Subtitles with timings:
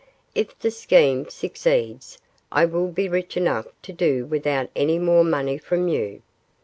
[0.33, 2.17] If the scheme succeeds,
[2.51, 6.23] I will be rich enough to do without any more money from you.